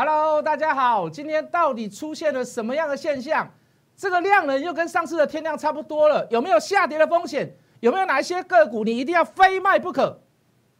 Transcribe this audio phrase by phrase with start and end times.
[0.00, 3.52] Hello，大家好，今天到底出现了什么样的现象？
[3.96, 7.52] 这个量能又跟上次的天量差不多了，有没有下跌的风险？
[7.80, 10.20] 有没有哪一些个股你一定要非卖不可？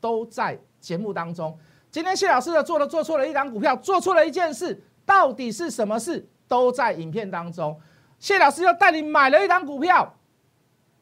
[0.01, 1.59] 都在节目当中。
[1.91, 6.25] 今天谢老师的做了做错了一档股票，做错了一件事，到底是什么事？
[6.47, 7.77] 都在影片当中。
[8.21, 10.15] 谢老师又带你买了一档股票，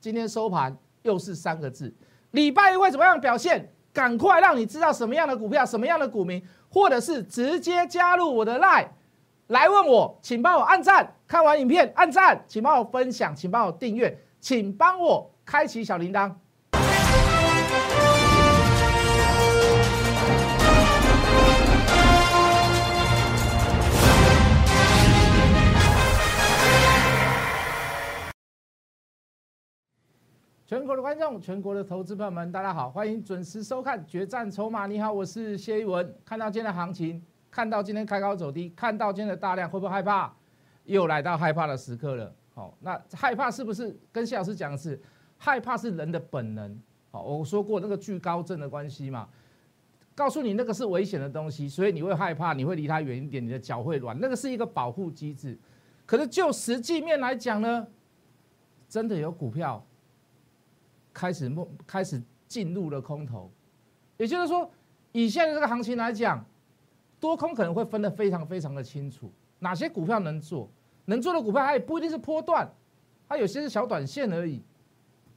[0.01, 1.95] 今天收盘又是三个字。
[2.31, 3.75] 礼拜一会怎么样表现？
[3.93, 6.43] 赶快让你知道什么样的股票，什么样的股民。
[6.77, 8.87] 或者是直接加入我的 line
[9.47, 16.31] 来问我，请帮我按赞，看完影片按赞，请帮我分享，请帮我订阅，请帮我开启小铃铛。
[30.87, 34.85] 国的观众，全国的投资朋友们，大家好，欢迎准时收看《决战筹码》。
[34.87, 36.15] 你好，我是谢一文。
[36.25, 40.33] 看到今天的行情，看到今天开高走低，看到今天的大量，会不会害怕？
[40.85, 42.33] 又来到害怕的时刻了。
[42.55, 45.01] 好，那害怕是不是跟谢老师讲的是
[45.37, 46.81] 害怕是人的本能？
[47.11, 49.29] 好，我说过那个惧高症的关系嘛，
[50.15, 55.59] 告诉你那个是危险的东西，所以你会害怕，你会离它远一点，你的脚会软，那个是一个保护机制。
[56.07, 57.85] 可是就实际面来讲呢，
[58.89, 59.85] 真的有股票。
[61.17, 63.51] 开始梦开始进入了空头，
[64.19, 64.71] 也就是说，
[65.13, 66.45] 以现在这个行情来讲，
[67.19, 70.69] 多空可能会分得非常非常的清楚，哪些股票能做，
[71.07, 72.71] 能做的股票它也不一定是波段，
[73.27, 74.63] 它有些是小短线而已，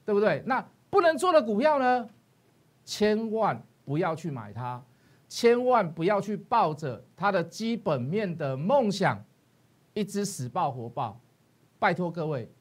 [0.04, 0.44] 对不对？
[0.46, 2.10] 那不能做的股票呢，
[2.84, 4.84] 千万不要去买它，
[5.30, 9.24] 千万不要去抱着它的基本面的梦想，
[9.94, 11.18] 一直死抱活抱，
[11.80, 12.52] 拜托各位。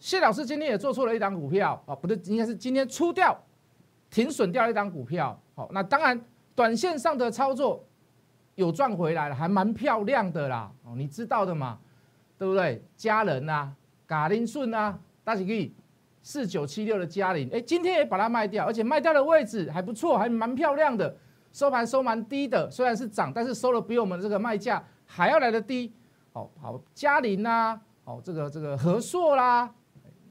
[0.00, 3.38] 谢老师今天也做错了一档股票啊，不对，应该是今天出掉、
[4.08, 5.38] 停损掉一档股票。
[5.54, 6.18] 好，那当然
[6.54, 7.84] 短线上的操作
[8.54, 10.72] 有赚回来了，还蛮漂亮的啦。
[10.84, 11.78] 哦，你知道的嘛，
[12.38, 12.82] 对不对？
[12.96, 13.70] 家人呐，
[14.06, 15.74] 嘎林顺啊，大喜可
[16.22, 21.14] 四九七六的嘉林，哎，今天也把它卖掉，而且卖掉的位置还不错，还蛮漂亮的。
[21.52, 25.92] 收盘收蛮低的，虽然是涨，但是收了比我们这个卖价还要来的低。
[26.32, 29.70] 好好，嘉麟呐，哦，这个这个和硕啦。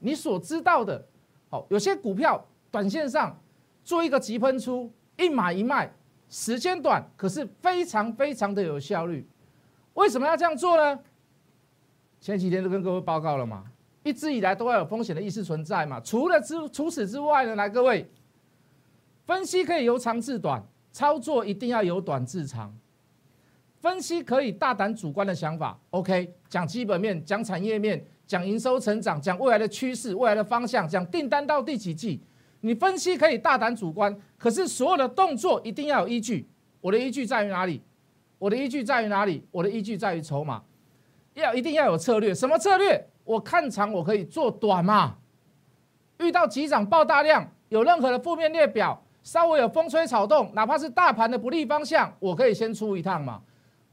[0.00, 1.06] 你所知道的，
[1.48, 3.38] 好，有些股票短线上
[3.84, 5.92] 做一个急喷出，一买一卖，
[6.28, 9.26] 时间短，可是非常非常的有效率。
[9.94, 10.98] 为什么要这样做呢？
[12.20, 13.64] 前几天都跟各位报告了嘛，
[14.02, 16.00] 一直以来都要有风险的意识存在嘛。
[16.00, 18.08] 除了之除此之外呢，来各位，
[19.26, 20.62] 分析可以由长至短，
[20.92, 22.74] 操作一定要由短至长。
[23.80, 28.04] 分析可以大胆主观的想法，OK，讲基本面，讲产业面。
[28.30, 32.22] 讲营收成长，讲未来的趋势、未来的方向，讲订单到第几季，
[32.60, 36.48] 你分析可以大胆主观，可是所有的动作一定要有依据。
[36.80, 37.82] 我的依据在于哪里？
[38.38, 39.44] 我的依据在于哪里？
[39.50, 40.62] 我的依据在于筹码，
[41.34, 42.32] 要一定要有策略。
[42.32, 43.04] 什么策略？
[43.24, 45.16] 我看长我可以做短嘛。
[46.18, 53.40] 遇到急涨爆大量，有任何的负面列表，稍微有风吹草动，哪怕是大盘的不利方向，我可以先出一趟嘛。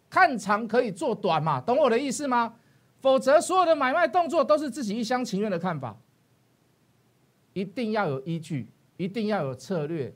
[0.07, 2.53] 看长可以做短嘛，懂我的意思吗？
[3.07, 5.95] 否则，所有的买卖动作都是自己一厢情愿的看法。
[7.53, 10.13] 一定要有依据，一定要有策略，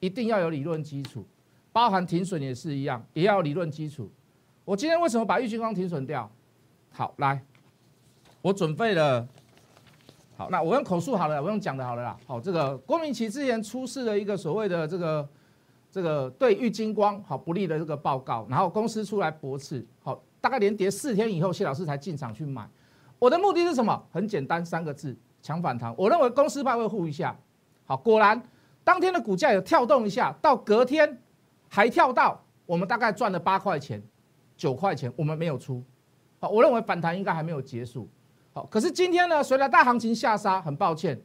[0.00, 1.24] 一定要有理论基础，
[1.70, 4.10] 包含停损也是一样，也要理论基础。
[4.64, 6.28] 我今天为什么把玉金光停损掉？
[6.90, 7.40] 好，来，
[8.42, 9.24] 我准备了。
[10.36, 12.18] 好，那我用口述好了，我用讲的好了啦。
[12.26, 15.28] 好，这个郭明奇之前出示了一个所谓的这个
[15.92, 19.86] 这个对玉金光好不利的这个报告，然后公司出来驳斥。
[20.00, 20.20] 好。
[20.42, 22.68] 大概连跌四天以后，谢老师才进场去买。
[23.20, 24.04] 我的目的是什么？
[24.10, 25.94] 很简单，三个字：抢反弹。
[25.96, 27.34] 我认为公司派会护一下。
[27.86, 28.42] 好，果然
[28.82, 31.22] 当天的股价有跳动一下，到隔天
[31.68, 34.02] 还跳到，我们大概赚了八块钱、
[34.56, 35.80] 九块钱，我们没有出。
[36.40, 38.08] 好，我认为反弹应该还没有结束。
[38.52, 41.22] 好，可是今天呢，随着大行情下杀，很抱歉，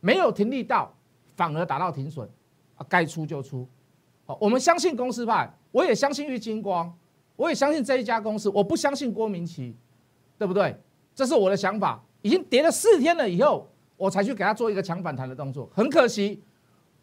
[0.00, 0.94] 没有停利到，
[1.34, 2.28] 反而打到停损。
[2.76, 3.66] 啊，该出就出。
[4.26, 6.94] 好，我们相信公司派，我也相信玉金光。
[7.36, 9.76] 我也相信这一家公司，我不相信郭明奇，
[10.36, 10.74] 对不对？
[11.14, 12.02] 这是我的想法。
[12.22, 15.70] 已经跌了四天了以后，我才去给他做一个强反弹的动作。
[15.72, 16.42] 很可惜，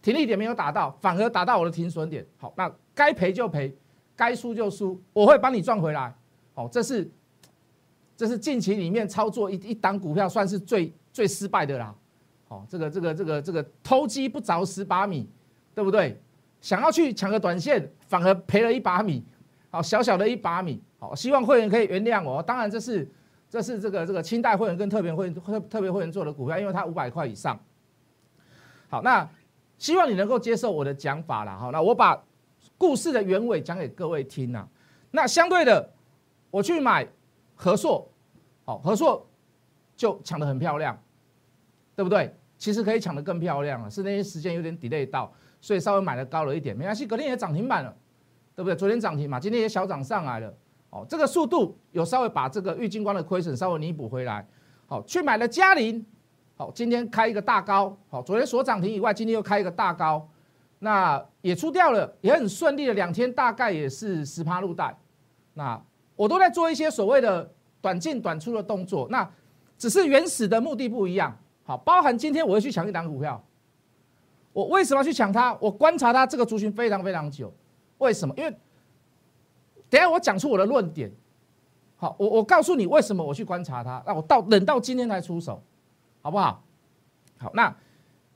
[0.02, 2.26] 停利点没有打到，反而打到我的停损点。
[2.38, 3.74] 好，那该赔就赔，
[4.18, 6.14] 该输就输，我会帮你赚回来。
[6.54, 7.10] 好，这是
[8.18, 11.96] 这是近期里面操作一一档股票算是最最失败的啦。
[12.50, 15.30] 好，这个这个这个这个偷鸡不着蚀把米，
[15.74, 16.20] 对不对？
[16.60, 19.24] 想要去抢个短线，反而赔了一把米。
[19.74, 22.44] 好，小小的一把米，好，希望会员可以原谅我。
[22.44, 23.12] 当然，这是
[23.50, 27.60] 这是这个这个清代会员跟特别会员特特别会员做的股票，因为它五百块以上。
[28.88, 29.28] 好，那
[29.80, 31.58] 希望你能够接受我的讲法了。
[31.58, 32.24] 好，那我把
[32.78, 34.70] 故事的原委讲给各位听啊。
[35.10, 35.92] 那相对的，
[36.52, 37.08] 我去买
[37.56, 38.08] 和硕，
[38.66, 39.28] 好，和硕
[39.96, 40.96] 就抢得很漂亮，
[41.96, 42.32] 对不对？
[42.60, 47.96] 其实可以抢得更漂亮了，是那些时间有点 delay 到，所以稍微买的高了一点，没关系，隔天也涨停板了，
[48.56, 48.76] 对不对？
[48.76, 50.54] 昨天涨停嘛，今天也小涨上来了，
[50.90, 54.46] 哦，这个速度有稍微把这个玉金光的亏损稍微弥补回来，
[54.88, 56.06] 好，去买了嘉麟。
[56.56, 60.30] 好，今天开一个大高，好，昨天锁涨停以外，今天又开一个大高，
[60.78, 64.96] 那也出掉了，也很顺利的，两天大概也是十趴入袋，
[65.56, 65.82] 那
[66.16, 67.52] 我都在做一些所谓的
[67.82, 69.28] 短进短出的动作，那
[69.80, 73.44] 只是原始的目的不一样，好，包含今天我会去抢一档股票，
[74.54, 75.58] 我为什么要去抢它？
[75.60, 77.52] 我观察它这个族群非常非常久，
[78.04, 78.34] 为什么？
[78.38, 78.52] 因为
[79.90, 81.12] 等下我讲出我的论点，
[81.98, 85.64] 好，我我告诉你为什么我去观察它，那我到等到今天才出手。
[86.26, 86.64] 好不好？
[87.38, 87.76] 好，那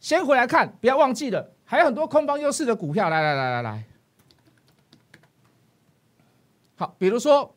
[0.01, 3.09] 先回来看，不要忘记了，还有很多空方优势的股票。
[3.09, 3.85] 来来来来来，
[6.75, 7.55] 好，比如说，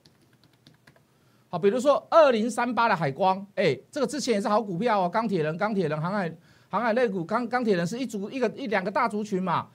[1.49, 5.09] 好，比如说二零三八的海光，哎，这个之前也是好股票哦。
[5.09, 6.33] 钢铁人、钢铁人、航海、
[6.69, 9.67] 航海类股，钢钢铁人是一组一个一两个大族群嘛。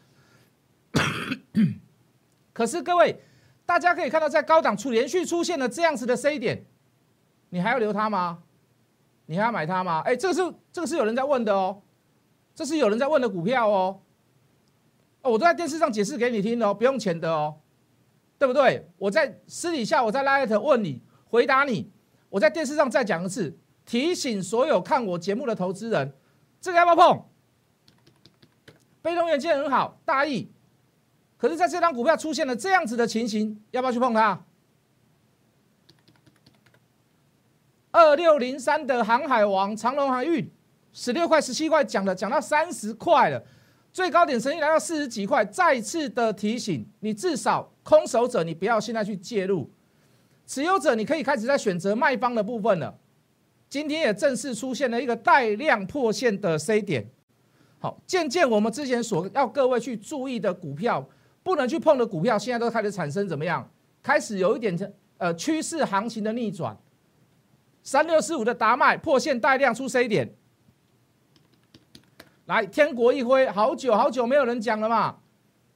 [2.56, 3.22] 可是各位，
[3.66, 6.66] 大家可以看到，在高档处连续出现了这样子的 C 点，
[7.50, 8.44] 你还要留它吗？
[9.26, 10.02] 你还要买它吗？
[10.06, 11.82] 哎，这个是这个是有人在问的哦，
[12.54, 14.00] 这是有人在问的股票哦。
[15.22, 17.58] 哦，我都在电视上解释给你听哦，不用钱的哦，
[18.38, 18.90] 对不对？
[18.98, 21.92] 我在私底下我在拉艾特问你，回答你。
[22.30, 26.14] 我在电视上再讲一次，提醒所有看我节目的投资人，
[26.62, 27.26] 这个要不要碰？
[29.02, 30.52] 被动元件很好，大意。
[31.38, 34.40] 可是在这张股票出现了这样子的情形，要不要去碰它？
[37.92, 40.52] 二六零三的航海王长隆航运，
[40.92, 43.42] 十六块十七块讲了讲到三十块了，
[43.94, 45.46] 最高点曾经来到四十几块。
[45.46, 49.70] 再次的提醒你，至少空手者你不要现在去介入，
[50.46, 52.98] 持有者你可以开始在选择卖方的部分了。
[53.70, 57.10] 今天也正式出现了一个带量破线的 C 点，
[57.80, 61.08] 好，渐渐我们之前所要各位去注意的股票，
[61.46, 63.70] 不能去碰的股票，现在都开始产生怎么样？
[64.02, 64.76] 开始有一点
[65.20, 66.76] 呃趋势行情的逆转。
[67.84, 70.34] 三六四五的达麦破线带量出 C 点，
[72.46, 75.18] 来天国一挥，好久好久没有人讲了嘛。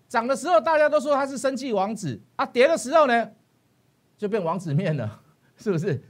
[0.07, 3.29] 涨的时候大家都说它是生计王子啊，跌的时候呢
[4.17, 5.21] 就变王子面了，
[5.55, 6.01] 是不是？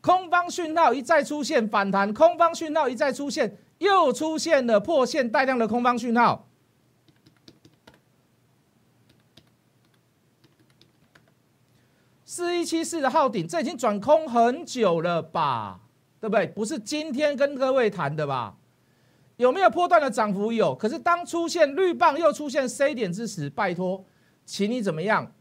[0.00, 6.46] 空方讯号一再出现反弹，空方讯号一再出现，又出现了破线带量的空方讯号。
[12.32, 15.80] 四一七四的号顶，这已经转空很久了吧？
[16.20, 16.46] 对不对？
[16.46, 18.56] 不是今天跟各位谈的吧？
[19.36, 20.52] 有没有破断的涨幅？
[20.52, 20.72] 有。
[20.72, 24.04] 可是当出现绿棒又出现 C 点之时，拜托，
[24.44, 25.32] 请你怎么样？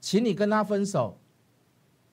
[0.00, 1.20] 请你跟他分手，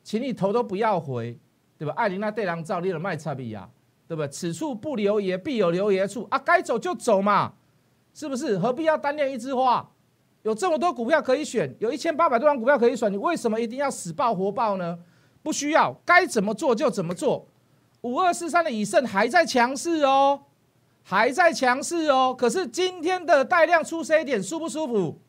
[0.03, 1.39] 请你头都不要回，
[1.79, 1.91] 对吧？
[1.97, 3.67] 艾琳娜对狼照例了卖差比呀，
[4.07, 4.27] 对不对？
[4.27, 6.37] 此处不留爷，必有留爷处啊！
[6.37, 7.53] 该走就走嘛，
[8.13, 8.59] 是不是？
[8.59, 9.89] 何必要单恋一枝花？
[10.43, 14.97] 有这么多股票可以选，有一千八百多张股票可以选，你为什么一定要死抱活抱呢？
[15.43, 17.47] 不需要，该怎么做就怎么做。
[18.01, 20.41] 五二四三的以盛还在强势哦，
[21.03, 22.35] 还在强势哦。
[22.37, 25.21] 可是今天的带量出 C 点舒不舒服？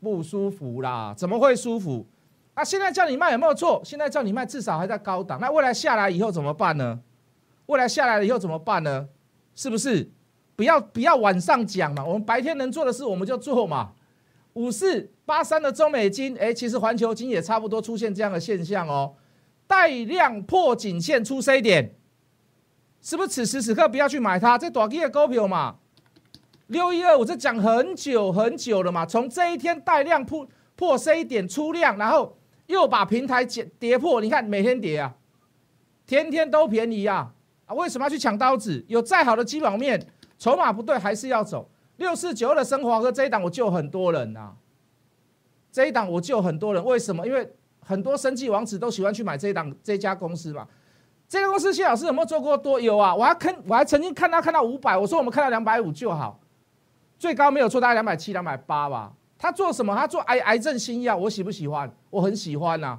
[0.00, 2.06] 不舒服啦，怎么会舒服？
[2.54, 3.80] 啊，现在叫你卖有没有错？
[3.84, 7.00] 现在叫你卖至少还在高档，那未来下来以后怎么办呢？
[7.66, 9.08] 未来下来了以后怎么办呢？
[9.54, 10.10] 是不是？
[10.54, 13.92] 不要不要晚上讲嘛，我们白天能做的事我们就做嘛。
[14.56, 19.14] 五四八三的中美金，哎，其实环球金也差不多出现这样的现象哦，
[19.66, 21.94] 带量破颈线出 C 点，
[23.02, 24.56] 是不是此时此刻不要去买它？
[24.56, 25.76] 这短期的股票嘛，
[26.68, 35.14] 六一二，我这讲很久很久了嘛，从这一天带量破破 C 点出量，然后又把平台跌跌破，你看每天跌啊，
[36.06, 37.34] 天天都便宜啊，
[37.66, 38.82] 啊，为什么要去抢刀子？
[38.88, 40.06] 有再好的基本面，
[40.38, 41.68] 筹码不对还是要走。
[41.96, 44.52] 六四九二的升华和这一档我救很多人呐，
[45.72, 47.26] 这一档我救很多人，为什么？
[47.26, 47.50] 因为
[47.80, 50.66] 很多生计王子都喜欢去买这一档这家公司嘛。
[51.28, 52.78] 这家公司谢老师有没有做过多？
[52.78, 56.38] 有啊，我还看我还曾经看他看到五百，我说我们看到两百五就好，
[57.18, 59.12] 最高没有错，大概两百七、两百八吧。
[59.38, 59.94] 他做什么？
[59.94, 61.90] 他做癌癌症新药，我喜不喜欢？
[62.10, 62.98] 我很喜欢呐，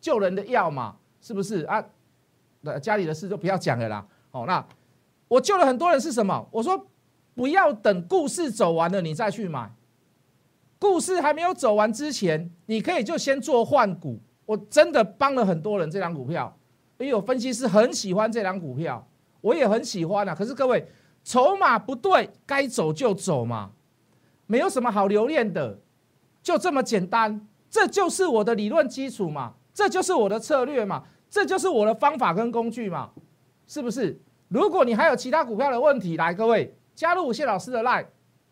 [0.00, 1.84] 救人的药嘛，是不是啊？
[2.60, 4.06] 那家里的事就不要讲了啦。
[4.30, 4.64] 好，那
[5.28, 6.46] 我救了很多人是什么？
[6.50, 6.86] 我说。
[7.36, 9.70] 不要等故事走完了你再去买，
[10.80, 14.18] 故事还没有走完之前，你可以就先做换股。
[14.46, 16.56] 我真的帮了很多人这张股票，
[16.98, 19.06] 因为有分析师很喜欢这张股票，
[19.42, 20.34] 我也很喜欢啊。
[20.34, 20.88] 可是各位，
[21.22, 23.72] 筹码不对，该走就走嘛，
[24.46, 25.78] 没有什么好留恋的，
[26.42, 27.46] 就这么简单。
[27.68, 33.10] 这就是我的理论基础嘛，这就是我的策略嘛，这就是我的方法跟工具嘛，
[33.66, 34.18] 是不是？
[34.48, 38.06] 如果你还有其他股票的问题，来各位加入谢老师的 line，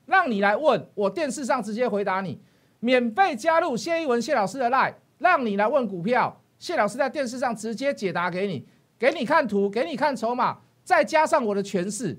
[0.07, 2.39] 让你来问我电视上直接回答你，
[2.79, 8.65] 免费加入谢一文谢老师的 line，让你来问股票，谢老师在电视上直接解答给你，
[8.99, 12.17] 给你看图，给你看筹码，再加上我的诠释，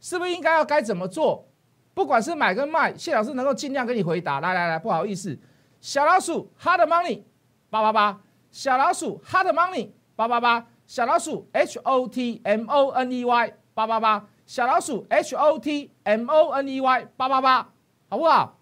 [0.00, 1.46] 是不是应该要该怎么做？
[1.92, 4.40] 不管是买跟卖，谢老师能够尽量给你回答。
[4.40, 5.36] 来来来，不好意思，
[5.80, 7.22] 小老鼠 hard money
[7.68, 8.20] 八八八，
[8.50, 10.66] 小老鼠 hard money 八八八。
[10.86, 16.68] 小老鼠 H O T M O N E Y 八八八，小老鼠 H O T M O N
[16.68, 17.68] E Y 八八八，
[18.08, 18.56] 好不好？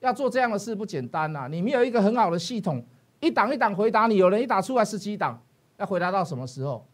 [0.00, 1.48] 要做这样的事不简单呐！
[1.50, 2.82] 你没有一个很好的系统，
[3.20, 5.42] 一档一档回答你，有人一打出来十几档，
[5.76, 6.86] 要回答到什么时候？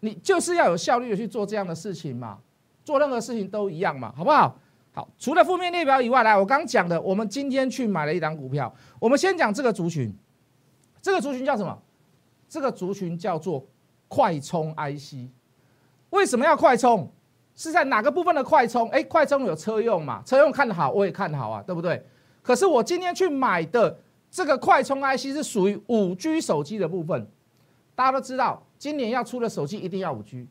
[0.00, 2.38] 你就是要有效率的去做这样的事情嘛，
[2.84, 4.56] 做任何事情都一样嘛，好不好？
[4.92, 10.14] 好，除了负面列表以外，来，我刚讲的，我们今天去买了一档股票，我们先讲这个族群，
[11.02, 11.76] 这个族群叫什么？
[12.48, 13.64] 这个族群叫做
[14.08, 15.30] 快充 IC，
[16.10, 17.10] 为什么要快充？
[17.56, 18.88] 是在哪个部分的快充？
[18.90, 20.22] 哎，快充有车用嘛？
[20.24, 22.04] 车用看好，我也看好啊，对不对？
[22.42, 23.98] 可是我今天去买的
[24.30, 27.28] 这个快充 IC 是属于五 G 手机的部分。
[27.94, 30.48] 大家都知道，今年要出的手机一定要五 G，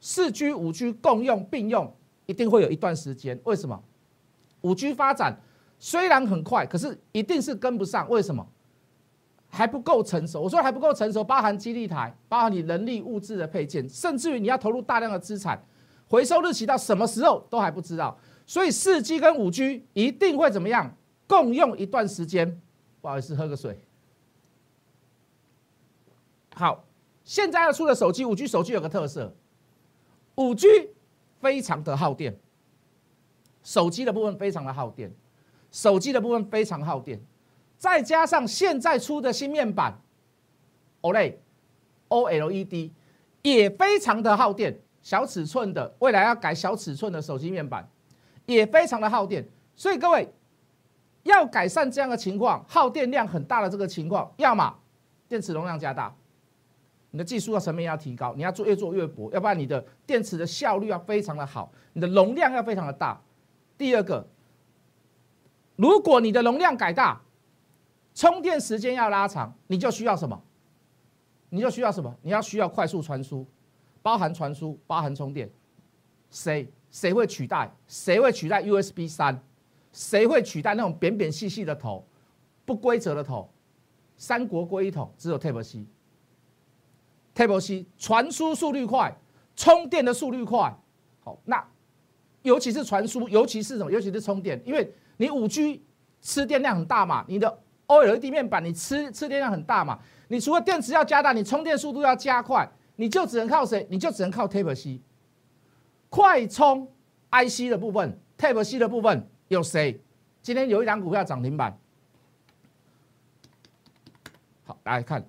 [0.00, 3.38] 四 G、五 G 共用并用，一定会有一段时间。
[3.44, 3.78] 为什么？
[4.62, 5.38] 五 G 发展
[5.78, 8.08] 虽然很快，可是一定是跟不上。
[8.08, 8.46] 为什么？
[9.50, 15.60] 还不够成熟，我说还不够成熟，包含基地台，包含你人力物资的配件，甚至于你要投入大量的资产，
[16.06, 18.16] 回收日期到什么时候都还不知道。
[18.46, 20.94] 所以四 G 跟五 G 一定会怎么样
[21.26, 22.60] 共用一段时间？
[23.00, 23.78] 不好意思，喝个水。
[26.54, 26.84] 好，
[27.24, 29.34] 现在要出的手机，五 G 手机有个特色，
[30.36, 30.66] 五 G
[31.40, 32.38] 非常的耗电，
[33.62, 35.14] 手机的部分非常的耗电，
[35.70, 37.20] 手机的部分非常耗电。
[37.78, 39.96] 再加上现在出的新面板
[41.02, 42.90] ，OLED，OLED
[43.42, 47.88] 也非常的耗电，小尺寸的，未来要改小尺寸的手机面板，
[48.46, 49.48] 也非常的耗电。
[49.76, 50.28] 所以各位
[51.22, 54.76] 要改善这样的情况，耗电量很大的这个情况，要么
[55.28, 56.12] 电池容量加大，
[57.12, 63.22] 你的技术要层面要提高，你要做越做越薄，要不然你的电池的效率要非常的好，你的容量要非常的大。
[63.76, 64.26] 第二个，
[65.76, 67.20] 如果你的容量改大，
[68.18, 70.42] 充电时间要拉长，你就需要什么？
[71.50, 72.12] 你就需要什么？
[72.20, 73.46] 你要需要快速传输，
[74.02, 75.48] 包含传输，包含充电。
[76.28, 77.72] 谁谁会取代？
[77.86, 79.40] 谁会取代 USB 三？
[79.92, 82.04] 谁会取代那种扁扁细细的头、
[82.66, 83.48] 不规则的头？
[84.16, 85.86] 三国归一统，只有 Type C。
[87.36, 89.16] Type C 传输速率快，
[89.54, 90.76] 充电的速率快。
[91.20, 91.64] 好，那
[92.42, 93.92] 尤其是传输，尤其是什么？
[93.92, 95.84] 尤其是充电，因为你五 G
[96.20, 97.60] 吃电量很大嘛，你的。
[97.88, 99.98] OLED 面板，你吃吃电量很大嘛？
[100.28, 103.86] 你除了电池要加大，你充电速度要加快，你就只能靠谁？
[103.90, 105.00] 你就只能靠 Type C。
[106.10, 106.86] 快充
[107.30, 110.00] IC 的部分，Type C 的部分有谁？
[110.42, 111.78] 今天有一档股票涨停板。
[114.64, 115.26] 好，大家看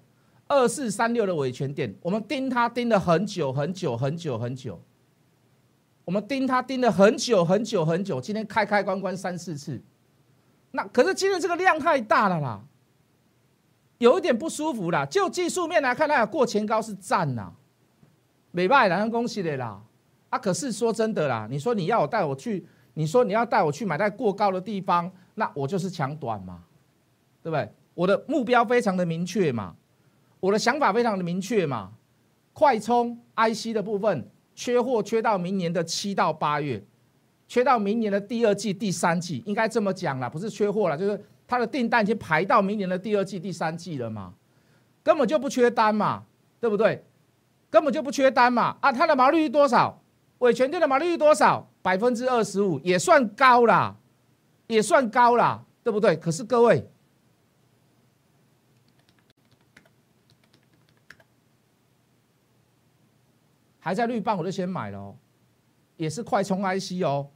[0.47, 4.81] 二四三六的伟权店，我们盯它盯了很久很久很久很久，
[6.03, 9.81] 我们盯它盯了很久很久很久，今天开开关关三四次。
[10.71, 12.61] 那可是今天这个量太大了啦，
[13.97, 15.05] 有一点不舒服啦。
[15.05, 17.51] 就技术面来看，它有过前高是赞呐，
[18.51, 19.81] 美败两恭喜的啦。
[20.29, 26.63] 啊，可是说真的啦，你说你要我带我去，你说你要带我去买在过高的地方，那我就是抢短嘛，
[27.41, 27.67] 对不对？
[27.95, 29.75] 我的目标非常的明确嘛，
[30.39, 31.93] 我的想法非常的明确嘛。
[32.53, 36.83] 快充 IC 的部分缺货，缺到明年的七到八月。
[37.49, 44.35] 缺到明年的第二季、第三季，应该这么讲了，不是缺货了，就是它的订单已经排到明年的第二季、第三季了嘛，
[45.03, 46.23] 根本就不缺单嘛，
[46.61, 47.03] 对不对？
[47.71, 49.99] 根本就不缺单嘛，啊，它的毛利率多少？
[50.37, 51.67] 伟全店的毛利率多少？
[51.81, 53.97] 百分之二十五，也算高啦，
[54.67, 56.15] 也算高啦，对不对？
[56.15, 56.87] 可是各位
[63.79, 65.15] 还在绿棒，我就先买了，哦
[65.97, 67.27] 也是快充 IC 哦。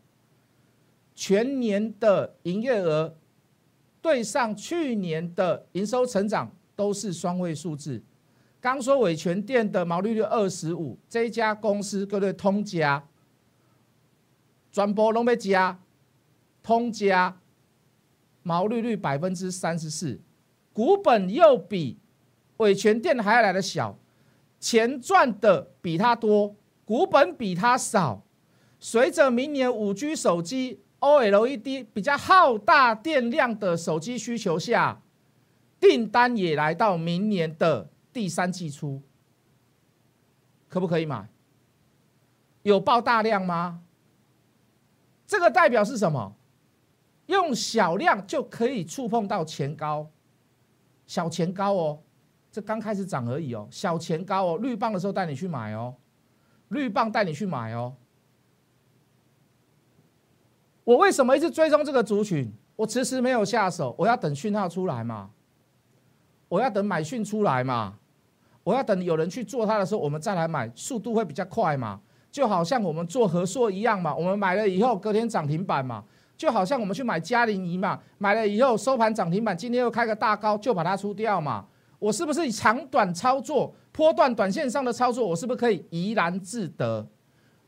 [1.15, 3.15] 全年的营业额
[4.01, 8.01] 对上去年的营收成长都是双位数字。
[8.60, 13.03] 刚说伟全店的毛利率二十五，这家公司各位通家、
[14.72, 15.79] 转播龙贝家、
[16.62, 17.39] 通家
[18.41, 20.20] 毛利率百分之三十四，
[20.72, 22.00] 股本又比
[22.58, 23.98] 伟全店还要来的小，
[24.60, 26.55] 钱赚的比他多，
[26.86, 28.24] 股本比他少。
[28.79, 35.02] 随着明年五 G 手机 OLED 比较耗大电量的手机需求下，
[35.78, 39.02] 订单也来到明年的第三季初，
[40.70, 41.28] 可不可以买？
[42.62, 43.82] 有爆大量吗？
[45.28, 46.38] 这个代表是什么？
[47.26, 50.10] 用小量就可以触碰到前高，
[51.06, 52.00] 小前高哦，
[52.50, 55.94] 这刚开始涨而已哦，小前高哦，绿棒的时候带你去买哦，
[56.70, 57.94] 绿棒带你去买哦。
[60.84, 62.52] 我为什么一直追踪这个族群？
[62.75, 65.30] 我迟迟没有下手，我要等讯号出来嘛，
[66.50, 67.94] 我要等买讯出来嘛，
[68.63, 72.02] 我要等有人去做它的时候，我们再来买，速度会比较快嘛。
[72.32, 76.04] 就好像我们做合硕一样嘛，我们买了以后隔天涨停板嘛，
[76.36, 81.66] 就好像我们去买嘉陵仪嘛，买了以后收盘涨停板，今天又开个大高，就把它出掉嘛。
[82.00, 87.08] 我是不是长短操作、波段短线上的操作，我是不是可以怡然自得？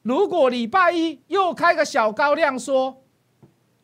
[0.02, 3.04] 如果礼拜一又开个小高量说。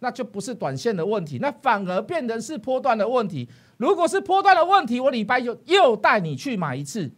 [0.04, 3.48] 那就不是短线的问题，那反而变成是波段的问题。
[3.78, 7.12] 如果是波段的问题，我礼拜又又带你去买一次，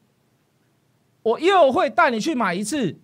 [1.21, 2.97] 我又会带你去买一次，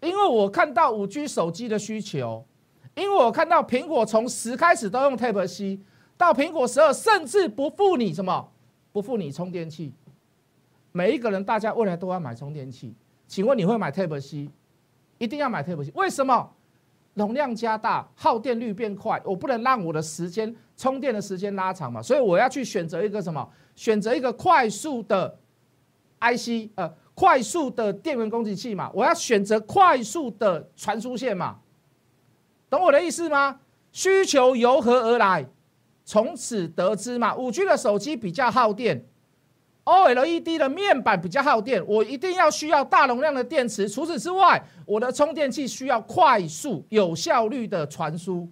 [0.00, 2.46] 因为我看到五 G 手机的需求，
[2.94, 5.80] 因为我看到苹果从十开始都用 Type C，
[6.16, 8.52] 到苹果十二甚至不付你什么，
[8.92, 9.92] 不付你充电器。
[10.92, 12.94] 每一个人，大家未来都要买充电器，
[13.26, 14.48] 请问你会买 Type C？
[15.18, 15.90] 一定要买 Type C？
[15.96, 16.52] 为什么？
[17.14, 23.48] 容量加大，耗电率变快，我不能让我的时间充电的时间拉长嘛，所以我要去选择一个什么？
[23.74, 25.38] 选择一个快速的
[26.20, 31.58] IC，呃，快速的电源供给器嘛，我要选择快速的传输线嘛，
[32.70, 33.60] 懂我的意思吗？
[33.92, 35.46] 需求由何而来？
[36.04, 39.04] 从此得知嘛，五 G 的手机比较耗电。
[39.88, 43.88] OLED 的面板比较耗电，我一定要需要大容量的电池。
[43.88, 48.46] 除此之外，我的充电器需要快速、有效率的传输。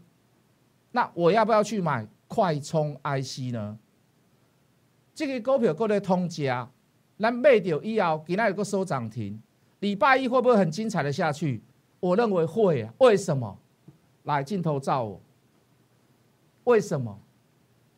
[0.92, 3.78] 那我要不要去买快充 IC 呢？
[5.14, 6.66] 这个股票过来通家，
[7.18, 9.38] 那卖掉以后，给那有个收涨停。
[9.80, 11.62] 礼拜一会不会很精彩的下去？
[12.00, 12.90] 我认为会啊。
[12.96, 13.58] 为什么？
[14.22, 15.20] 来镜头照我。
[16.64, 17.18] 为什么？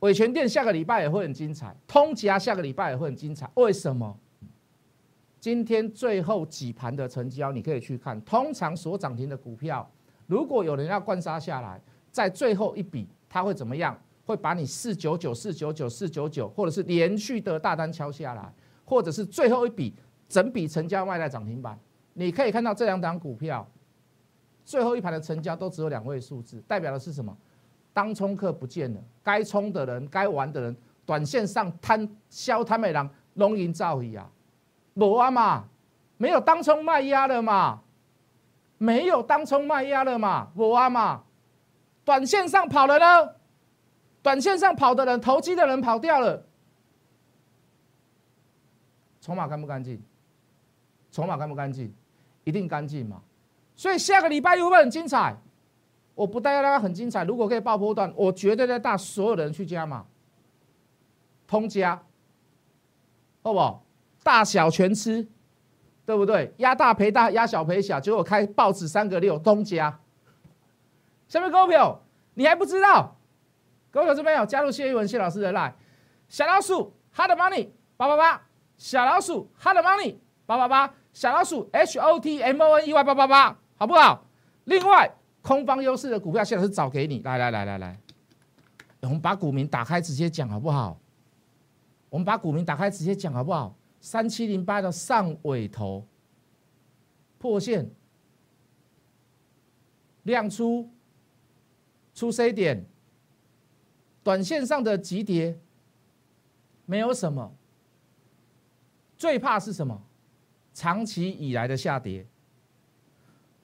[0.00, 3.50] 伟权店下个礼拜也会很精彩，通家下个礼拜也会很精彩。
[3.54, 4.16] 为什么？
[5.40, 9.88] 今天最后几盘的成交你可以去看，通常所涨停的股票，
[10.26, 11.80] 如果有人要灌杀下来，
[12.10, 13.98] 在最后一笔，它会怎么样？
[14.24, 18.52] 会把你四九九、四九九、四九九，或者是连续的大单敲下来，
[18.84, 19.94] 或者是最后一笔
[20.28, 21.78] 整笔成交卖在涨停板。
[22.12, 23.66] 你可以看到这两档股票，
[24.64, 27.34] 最后一盘的成交都只有两位数字，代表的是什么？
[27.98, 34.30] 当冲客不见了，该冲的人、该玩的人，短线上贪销贪美人龙吟造诣啊，
[34.94, 35.64] 无啊嘛，
[36.16, 37.82] 没有当冲卖压了嘛，
[38.78, 41.24] 没有当冲卖压了嘛，无啊嘛，
[42.04, 43.32] 短线上跑了呢，
[44.22, 46.44] 短线上跑的人、投机的人跑掉了，
[49.20, 50.00] 筹码干不干净？
[51.10, 51.92] 筹码干不干净？
[52.44, 53.20] 一定干净嘛，
[53.74, 55.36] 所以下个礼拜会不会很精彩？
[56.18, 60.04] 我不但要让它很精彩，如果可以爆波段，我绝对在大所有的人去加嘛，
[61.46, 62.02] 通加，
[63.40, 63.84] 好不好？
[64.24, 65.28] 大小全吃，
[66.04, 66.52] 对不对？
[66.56, 70.00] 压大赔大，压小赔小，结果开报纸三个六，通加。
[71.28, 72.00] 下面各位朋友
[72.34, 73.16] 你还不知道？
[73.92, 75.72] 各位投资朋友，加入谢一文谢老师的 line，
[76.28, 78.42] 小老鼠 hot money 八八八，
[78.76, 84.24] 小老鼠 hot money 八八八，小老鼠 h o t m o n e y 八八八，好不好？
[84.64, 85.14] 另外。
[85.48, 87.98] 空方优势的股票现在是找给你，来来来来来，
[89.00, 91.00] 我们把股民打开直接讲好不好？
[92.10, 93.74] 我们把股民打开直接讲好不好？
[93.98, 96.06] 三七零八的上尾头
[97.38, 97.90] 破线
[100.24, 100.90] 亮出
[102.12, 102.84] 出 C 点，
[104.22, 105.58] 短线上的急跌
[106.84, 107.54] 没有什么，
[109.16, 109.98] 最怕是什么？
[110.74, 112.26] 长期以来的下跌，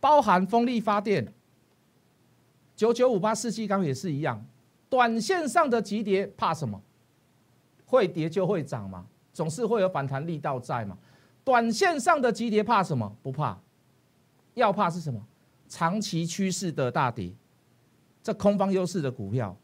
[0.01, 1.31] 包含风力发电。
[2.77, 4.45] 九九五八四七钢也是一样，
[4.89, 6.81] 短线上的急跌怕什么？
[7.87, 10.99] 会跌就会涨嘛，总是会有反弹力道在嘛。
[11.45, 13.17] 短线上的急跌怕什么？
[13.23, 13.57] 不怕，
[14.55, 15.21] 要怕是什么？
[15.69, 17.33] 长期趋势的大跌，
[18.23, 19.57] 这空方优势的股票，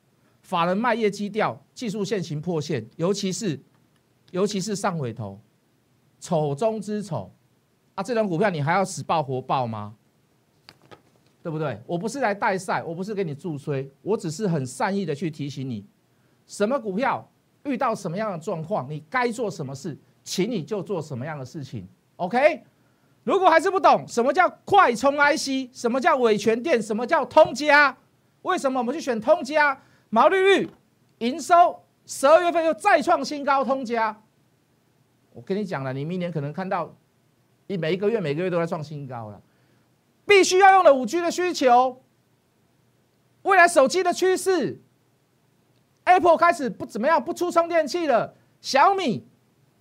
[0.42, 3.60] 法人卖业基调，技术线型破线，尤其是
[4.30, 5.40] 尤其是上尾头，
[6.20, 7.32] 丑中之丑
[7.94, 8.02] 啊！
[8.02, 9.94] 这种股票你还要死抱活抱吗？
[11.42, 11.80] 对不对？
[11.86, 15.84] 我不是来带赛，我不是给你助吹，我只是很善意的去提醒你，
[16.46, 17.26] 什么股票
[17.64, 21.88] 遇到什么样的状况，你该做什么事，请你就做什么样的事情。
[22.16, 22.62] OK？
[23.22, 27.96] 如果还是不懂什么叫快充 IC，什么叫伟权电，什么叫通家，
[28.42, 29.80] 为什么我们去选通家？
[30.08, 30.68] 毛利率、
[31.18, 34.22] 营收，十二月份又再创新高，通家。
[35.32, 36.92] 我跟你讲了，你明年可能看到
[37.66, 39.40] 一每一个月每个月都在创新高了。
[40.30, 42.00] 必须要用的五 G 的需求，
[43.42, 44.80] 未来手机的趋势
[46.04, 48.36] ，Apple 开始不怎么样，不出充电器了。
[48.60, 49.26] 小米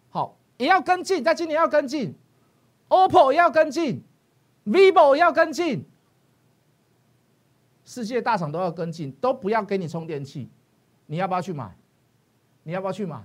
[0.09, 2.15] 好也要跟进，在今年要跟进
[2.88, 4.01] ，OPPO 也要跟进
[4.65, 5.85] ，vivo 也要跟进，
[7.85, 10.49] 世界大厂都要跟进，都不要给你充电器，
[11.05, 11.77] 你要不要去买？
[12.63, 13.21] 你要不要去买？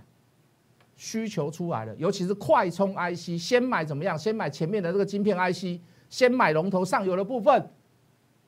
[0.94, 4.18] 需求出来了，尤其是快充 IC，先买怎么样？
[4.18, 5.80] 先买前面的这个晶片 IC，
[6.14, 7.70] 先买龙头上游的部分，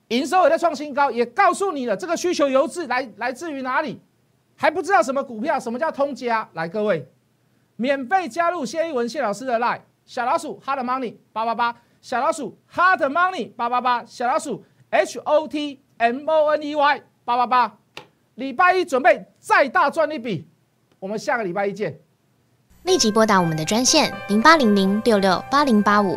[0.07, 4.00] 营收也在创新高，也告诉你了，这个需求由自来来自于哪里？
[4.55, 5.59] 还不知道什么股票？
[5.59, 6.48] 什么叫通家？
[6.52, 7.11] 来，各位，
[7.74, 16.76] 免费加入谢一文谢老师的 line 小老鼠 hard money 八八八，小老鼠 hard money 八八八，小老鼠 h o t m o n e
[16.76, 17.79] y 八八八，
[18.37, 20.46] 礼拜一准备再大赚一笔，
[21.00, 21.98] 我们下个礼拜一见。
[22.85, 26.16] 立即拨打我们的专线零八零零六六八零八五